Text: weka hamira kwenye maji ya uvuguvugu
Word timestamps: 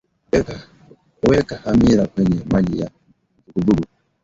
weka 1.27 1.55
hamira 1.63 2.03
kwenye 2.11 2.39
maji 2.51 2.75
ya 2.81 2.87
uvuguvugu 3.47 3.87